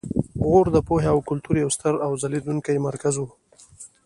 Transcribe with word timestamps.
غور 0.47 0.65
د 0.71 0.77
پوهې 0.87 1.09
او 1.13 1.19
کلتور 1.29 1.55
یو 1.63 1.69
ستر 1.75 1.93
او 2.05 2.11
ځلیدونکی 2.21 2.77
مرکز 2.87 3.15
و 3.19 3.25